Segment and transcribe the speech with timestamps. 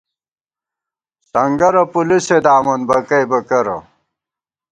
[1.29, 3.77] سنگَرہ پُلُسے دامون، بکَئیبہ کرہ